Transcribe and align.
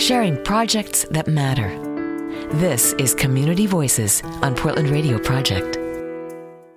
sharing 0.00 0.42
projects 0.44 1.04
that 1.10 1.28
matter. 1.28 1.68
This 2.54 2.94
is 2.94 3.14
Community 3.14 3.66
Voices 3.66 4.22
on 4.40 4.54
Portland 4.54 4.88
Radio 4.88 5.18
Project. 5.18 5.76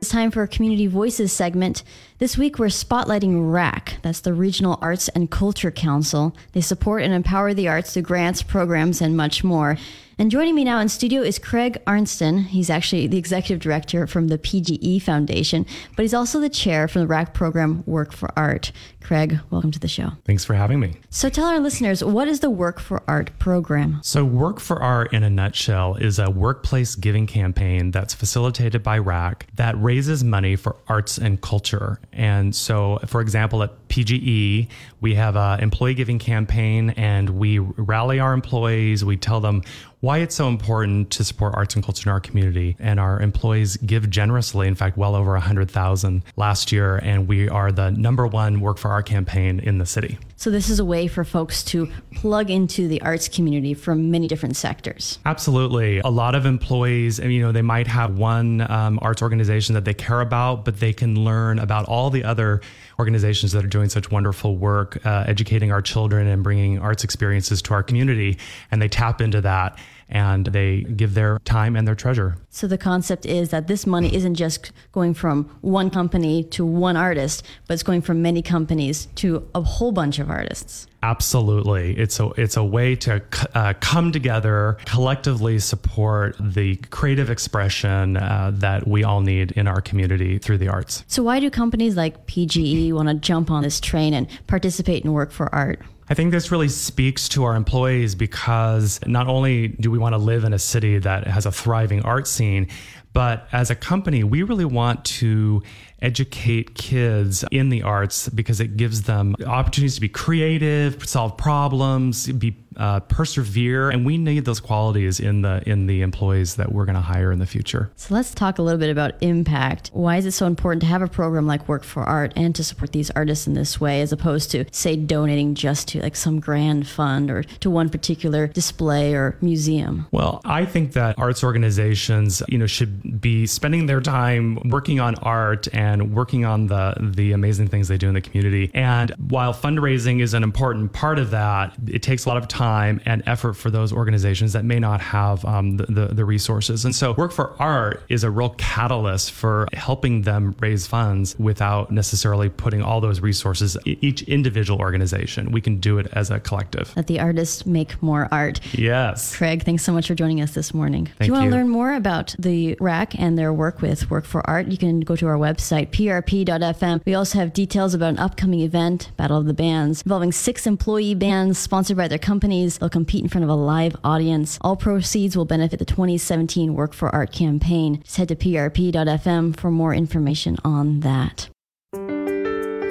It's 0.00 0.08
time 0.08 0.30
for 0.30 0.42
a 0.42 0.48
Community 0.48 0.86
Voices 0.86 1.30
segment. 1.30 1.82
This 2.16 2.38
week 2.38 2.58
we're 2.58 2.68
spotlighting 2.68 3.52
RAC. 3.52 3.98
That's 4.00 4.20
the 4.20 4.32
Regional 4.32 4.78
Arts 4.80 5.08
and 5.10 5.30
Culture 5.30 5.70
Council. 5.70 6.34
They 6.52 6.62
support 6.62 7.02
and 7.02 7.12
empower 7.12 7.52
the 7.52 7.68
arts 7.68 7.92
through 7.92 8.02
grants, 8.04 8.42
programs, 8.42 9.02
and 9.02 9.14
much 9.14 9.44
more. 9.44 9.76
And 10.20 10.30
joining 10.30 10.54
me 10.54 10.64
now 10.64 10.80
in 10.80 10.90
studio 10.90 11.22
is 11.22 11.38
Craig 11.38 11.80
Arnston. 11.86 12.40
He's 12.40 12.68
actually 12.68 13.06
the 13.06 13.16
executive 13.16 13.58
director 13.58 14.06
from 14.06 14.28
the 14.28 14.36
PGE 14.36 15.00
Foundation, 15.00 15.64
but 15.96 16.02
he's 16.02 16.12
also 16.12 16.40
the 16.40 16.50
chair 16.50 16.88
from 16.88 17.00
the 17.00 17.06
RAC 17.06 17.32
program 17.32 17.82
Work 17.86 18.12
for 18.12 18.28
Art. 18.36 18.70
Craig, 19.02 19.40
welcome 19.50 19.70
to 19.70 19.78
the 19.78 19.88
show. 19.88 20.10
Thanks 20.26 20.44
for 20.44 20.52
having 20.52 20.78
me. 20.78 20.92
So 21.08 21.30
tell 21.30 21.46
our 21.46 21.58
listeners, 21.58 22.04
what 22.04 22.28
is 22.28 22.40
the 22.40 22.50
Work 22.50 22.80
for 22.80 23.02
Art 23.08 23.30
program? 23.38 24.00
So, 24.02 24.22
Work 24.24 24.60
for 24.60 24.82
Art 24.82 25.14
in 25.14 25.22
a 25.22 25.30
nutshell 25.30 25.94
is 25.94 26.18
a 26.18 26.30
workplace 26.30 26.94
giving 26.96 27.26
campaign 27.26 27.90
that's 27.90 28.12
facilitated 28.12 28.82
by 28.82 28.98
RAC 28.98 29.46
that 29.54 29.80
raises 29.82 30.22
money 30.22 30.54
for 30.54 30.76
arts 30.86 31.16
and 31.16 31.40
culture. 31.40 31.98
And 32.12 32.54
so, 32.54 32.98
for 33.06 33.22
example, 33.22 33.62
at 33.62 33.88
PGE, 33.88 34.68
we 35.00 35.14
have 35.14 35.34
an 35.36 35.60
employee 35.60 35.94
giving 35.94 36.18
campaign 36.18 36.90
and 36.90 37.30
we 37.30 37.58
rally 37.58 38.20
our 38.20 38.34
employees. 38.34 39.04
We 39.04 39.16
tell 39.16 39.40
them 39.40 39.62
why 40.00 40.18
it's 40.18 40.34
so 40.34 40.48
important 40.48 41.10
to 41.10 41.24
support 41.24 41.54
arts 41.54 41.74
and 41.74 41.84
culture 41.84 42.08
in 42.08 42.12
our 42.12 42.20
community. 42.20 42.76
And 42.78 42.98
our 42.98 43.20
employees 43.20 43.76
give 43.78 44.08
generously, 44.08 44.66
in 44.66 44.74
fact, 44.74 44.96
well 44.96 45.14
over 45.14 45.32
100,000 45.32 46.22
last 46.36 46.72
year. 46.72 46.96
And 46.96 47.28
we 47.28 47.48
are 47.48 47.70
the 47.70 47.90
number 47.90 48.26
one 48.26 48.60
Work 48.60 48.78
for 48.78 48.90
Art 48.90 49.06
campaign 49.06 49.60
in 49.60 49.78
the 49.78 49.86
city. 49.86 50.18
So, 50.36 50.50
this 50.50 50.70
is 50.70 50.78
a 50.78 50.86
way 50.86 51.06
for 51.06 51.22
folks 51.22 51.62
to 51.64 51.90
plug 52.14 52.50
into 52.50 52.88
the 52.88 53.02
arts 53.02 53.28
community 53.28 53.74
from 53.74 54.10
many 54.10 54.26
different 54.26 54.56
sectors. 54.56 55.18
Absolutely. 55.26 55.98
A 55.98 56.08
lot 56.08 56.34
of 56.34 56.46
employees, 56.46 57.18
you 57.18 57.42
know, 57.42 57.52
they 57.52 57.60
might 57.60 57.86
have 57.86 58.16
one 58.16 58.62
um, 58.70 58.98
arts 59.02 59.20
organization 59.20 59.74
that 59.74 59.84
they 59.84 59.92
care 59.92 60.22
about, 60.22 60.64
but 60.64 60.80
they 60.80 60.94
can 60.94 61.24
learn 61.24 61.58
about 61.58 61.84
all 61.86 62.08
the 62.08 62.24
other 62.24 62.62
organizations 62.98 63.52
that 63.52 63.62
are 63.62 63.68
doing 63.68 63.90
such 63.90 64.10
wonderful 64.10 64.56
work, 64.56 65.04
uh, 65.04 65.24
educating 65.26 65.72
our 65.72 65.82
children 65.82 66.26
and 66.26 66.42
bringing 66.42 66.78
arts 66.78 67.04
experiences 67.04 67.60
to 67.62 67.74
our 67.74 67.82
community. 67.82 68.38
And 68.70 68.80
they 68.80 68.88
tap 68.88 69.20
into 69.20 69.42
that 69.42 69.78
and 70.10 70.46
they 70.46 70.82
give 70.82 71.14
their 71.14 71.38
time 71.40 71.76
and 71.76 71.86
their 71.86 71.94
treasure. 71.94 72.36
So 72.50 72.66
the 72.66 72.78
concept 72.78 73.26
is 73.26 73.50
that 73.50 73.68
this 73.68 73.86
money 73.86 74.14
isn't 74.14 74.34
just 74.34 74.72
going 74.92 75.14
from 75.14 75.44
one 75.60 75.90
company 75.90 76.44
to 76.44 76.64
one 76.66 76.96
artist, 76.96 77.46
but 77.66 77.74
it's 77.74 77.82
going 77.82 78.02
from 78.02 78.22
many 78.22 78.42
companies 78.42 79.06
to 79.16 79.48
a 79.54 79.62
whole 79.62 79.92
bunch 79.92 80.18
of 80.18 80.28
artists. 80.28 80.86
Absolutely, 81.02 81.96
it's 81.96 82.20
a 82.20 82.26
it's 82.36 82.58
a 82.58 82.64
way 82.64 82.94
to 82.94 83.22
uh, 83.54 83.72
come 83.80 84.12
together, 84.12 84.76
collectively 84.84 85.58
support 85.58 86.36
the 86.38 86.76
creative 86.90 87.30
expression 87.30 88.18
uh, 88.18 88.50
that 88.54 88.86
we 88.86 89.02
all 89.02 89.22
need 89.22 89.52
in 89.52 89.66
our 89.66 89.80
community 89.80 90.36
through 90.38 90.58
the 90.58 90.68
arts. 90.68 91.02
So 91.06 91.22
why 91.22 91.40
do 91.40 91.48
companies 91.48 91.96
like 91.96 92.26
PGE 92.26 92.92
want 92.92 93.08
to 93.08 93.14
jump 93.14 93.50
on 93.50 93.62
this 93.62 93.80
train 93.80 94.12
and 94.12 94.26
participate 94.46 95.02
in 95.02 95.12
work 95.14 95.30
for 95.30 95.54
art? 95.54 95.80
I 96.10 96.14
think 96.14 96.32
this 96.32 96.50
really 96.50 96.68
speaks 96.68 97.28
to 97.30 97.44
our 97.44 97.54
employees 97.54 98.16
because 98.16 98.98
not 99.06 99.28
only 99.28 99.68
do 99.68 99.92
we 99.92 99.98
want 100.00 100.14
to 100.14 100.18
live 100.18 100.44
in 100.44 100.52
a 100.52 100.58
city 100.58 100.98
that 100.98 101.26
has 101.26 101.46
a 101.46 101.52
thriving 101.52 102.02
art 102.02 102.26
scene, 102.26 102.68
but 103.12 103.48
as 103.52 103.70
a 103.70 103.74
company, 103.74 104.22
we 104.22 104.42
really 104.42 104.64
want 104.64 105.04
to 105.04 105.62
educate 106.00 106.74
kids 106.74 107.44
in 107.50 107.68
the 107.68 107.82
arts 107.82 108.28
because 108.28 108.60
it 108.60 108.76
gives 108.76 109.02
them 109.02 109.34
opportunities 109.46 109.96
to 109.96 110.00
be 110.00 110.08
creative, 110.08 111.06
solve 111.08 111.36
problems, 111.36 112.26
be 112.28 112.56
uh, 112.80 112.98
persevere, 113.00 113.90
and 113.90 114.06
we 114.06 114.16
need 114.16 114.46
those 114.46 114.58
qualities 114.58 115.20
in 115.20 115.42
the 115.42 115.62
in 115.66 115.86
the 115.86 116.00
employees 116.00 116.56
that 116.56 116.72
we're 116.72 116.86
going 116.86 116.94
to 116.94 117.02
hire 117.02 117.30
in 117.30 117.38
the 117.38 117.46
future. 117.46 117.90
So 117.96 118.14
let's 118.14 118.32
talk 118.32 118.58
a 118.58 118.62
little 118.62 118.80
bit 118.80 118.88
about 118.88 119.22
impact. 119.22 119.90
Why 119.92 120.16
is 120.16 120.24
it 120.24 120.32
so 120.32 120.46
important 120.46 120.80
to 120.80 120.86
have 120.86 121.02
a 121.02 121.06
program 121.06 121.46
like 121.46 121.68
Work 121.68 121.84
for 121.84 122.02
Art 122.02 122.32
and 122.36 122.54
to 122.54 122.64
support 122.64 122.92
these 122.92 123.10
artists 123.10 123.46
in 123.46 123.52
this 123.52 123.78
way, 123.80 124.00
as 124.00 124.12
opposed 124.12 124.50
to 124.52 124.64
say 124.72 124.96
donating 124.96 125.54
just 125.54 125.88
to 125.88 126.00
like 126.00 126.16
some 126.16 126.40
grand 126.40 126.88
fund 126.88 127.30
or 127.30 127.42
to 127.42 127.68
one 127.68 127.90
particular 127.90 128.46
display 128.46 129.14
or 129.14 129.36
museum? 129.42 130.06
Well, 130.10 130.40
I 130.46 130.64
think 130.64 130.94
that 130.94 131.18
arts 131.18 131.44
organizations, 131.44 132.42
you 132.48 132.56
know, 132.56 132.66
should 132.66 133.20
be 133.20 133.46
spending 133.46 133.86
their 133.86 134.00
time 134.00 134.58
working 134.70 135.00
on 135.00 135.16
art 135.16 135.68
and 135.74 136.14
working 136.14 136.46
on 136.46 136.68
the 136.68 136.94
the 136.98 137.32
amazing 137.32 137.68
things 137.68 137.88
they 137.88 137.98
do 137.98 138.08
in 138.08 138.14
the 138.14 138.22
community. 138.22 138.70
And 138.72 139.10
while 139.28 139.52
fundraising 139.52 140.22
is 140.22 140.32
an 140.32 140.42
important 140.42 140.94
part 140.94 141.18
of 141.18 141.30
that, 141.32 141.74
it 141.86 142.02
takes 142.02 142.24
a 142.24 142.28
lot 142.30 142.38
of 142.38 142.48
time 142.48 142.69
time 142.70 143.00
and 143.04 143.22
effort 143.26 143.54
for 143.54 143.70
those 143.70 143.92
organizations 143.92 144.52
that 144.52 144.64
may 144.64 144.78
not 144.78 145.00
have 145.00 145.44
um, 145.44 145.76
the, 145.76 145.86
the, 145.86 146.06
the 146.18 146.24
resources. 146.24 146.84
And 146.84 146.94
so, 146.94 147.12
Work 147.14 147.32
for 147.32 147.48
Art 147.60 148.02
is 148.08 148.22
a 148.24 148.30
real 148.30 148.50
catalyst 148.58 149.32
for 149.32 149.66
helping 149.72 150.22
them 150.22 150.54
raise 150.60 150.86
funds 150.86 151.36
without 151.38 151.90
necessarily 151.90 152.48
putting 152.48 152.82
all 152.82 153.00
those 153.00 153.20
resources 153.20 153.76
each 153.84 154.22
individual 154.22 154.78
organization. 154.80 155.50
We 155.50 155.60
can 155.60 155.78
do 155.78 155.98
it 155.98 156.06
as 156.12 156.30
a 156.30 156.38
collective. 156.38 156.92
Let 156.96 157.06
the 157.08 157.20
artists 157.20 157.66
make 157.66 158.00
more 158.02 158.28
art. 158.30 158.60
Yes. 158.74 159.36
Craig, 159.36 159.64
thanks 159.64 159.82
so 159.82 159.92
much 159.92 160.06
for 160.06 160.14
joining 160.14 160.40
us 160.40 160.52
this 160.52 160.72
morning. 160.72 161.06
Thank 161.06 161.20
if 161.22 161.26
you 161.26 161.32
want 161.32 161.46
you. 161.46 161.50
to 161.50 161.56
learn 161.56 161.68
more 161.68 161.94
about 161.94 162.34
the 162.38 162.76
RAC 162.80 163.18
and 163.18 163.36
their 163.36 163.52
work 163.52 163.82
with 163.82 164.10
Work 164.10 164.24
for 164.24 164.48
Art, 164.48 164.66
you 164.66 164.78
can 164.78 165.00
go 165.00 165.16
to 165.16 165.26
our 165.26 165.36
website, 165.36 165.90
prp.fm. 165.90 167.02
We 167.04 167.14
also 167.14 167.38
have 167.38 167.52
details 167.52 167.94
about 167.94 168.10
an 168.10 168.18
upcoming 168.18 168.60
event, 168.60 169.10
Battle 169.16 169.38
of 169.38 169.46
the 169.46 169.54
Bands, 169.54 170.02
involving 170.02 170.32
six 170.32 170.66
employee 170.66 171.14
bands 171.14 171.58
sponsored 171.58 171.96
by 171.96 172.08
their 172.08 172.18
company 172.18 172.59
companies. 172.60 172.78
They'll 172.78 172.88
compete 172.88 173.22
in 173.22 173.28
front 173.28 173.44
of 173.44 173.50
a 173.50 173.54
live 173.54 173.96
audience. 174.04 174.58
All 174.60 174.76
proceeds 174.76 175.36
will 175.36 175.44
benefit 175.44 175.78
the 175.78 175.84
2017 175.84 176.74
Work 176.74 176.94
for 176.94 177.08
Art 177.14 177.32
campaign. 177.32 178.00
Just 178.02 178.16
head 178.16 178.28
to 178.28 178.36
prp.fm 178.36 179.56
for 179.56 179.70
more 179.70 179.94
information 179.94 180.56
on 180.64 181.00
that. 181.00 181.48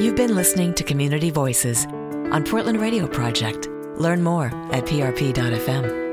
You've 0.00 0.16
been 0.16 0.34
listening 0.34 0.74
to 0.74 0.84
Community 0.84 1.30
Voices 1.30 1.86
on 1.86 2.44
Portland 2.44 2.80
Radio 2.80 3.06
Project. 3.06 3.68
Learn 3.98 4.22
more 4.22 4.46
at 4.72 4.84
prp.fm. 4.86 6.07